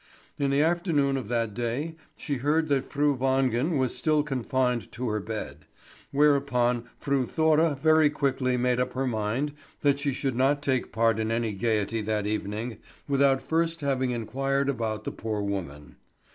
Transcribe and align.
In 0.39 0.49
the 0.49 0.63
afternoon 0.63 1.15
of 1.15 1.27
that 1.27 1.53
day 1.53 1.95
she 2.15 2.37
heard 2.37 2.69
that 2.69 2.91
Fru 2.91 3.15
Wangen 3.15 3.77
was 3.77 3.95
still 3.95 4.23
confined 4.23 4.91
to 4.93 5.07
her 5.09 5.19
bed; 5.19 5.67
whereupon 6.11 6.85
Fru 6.97 7.27
Thora 7.27 7.77
very 7.83 8.09
quickly 8.09 8.57
made 8.57 8.79
up 8.79 8.93
her 8.93 9.05
mind 9.05 9.53
that 9.81 9.99
she 9.99 10.11
could 10.11 10.35
not 10.35 10.63
take 10.63 10.91
part 10.91 11.19
in 11.19 11.29
any 11.29 11.51
gaiety 11.53 12.01
that 12.01 12.25
evening 12.25 12.79
without 13.07 13.43
first 13.43 13.81
having 13.81 14.09
inquired 14.09 14.69
about 14.69 15.03
the 15.03 15.11
poor 15.11 15.39
woman. 15.43 15.97